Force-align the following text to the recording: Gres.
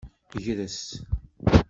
Gres. 0.43 0.77